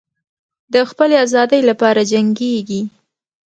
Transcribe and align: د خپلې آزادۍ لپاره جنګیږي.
د 0.73 0.75
خپلې 0.89 1.15
آزادۍ 1.25 1.61
لپاره 1.69 2.01
جنګیږي. 2.11 2.81